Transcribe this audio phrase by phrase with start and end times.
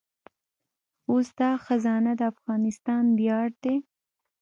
[1.11, 3.75] اوس دا خزانه د افغانستان ویاړ دی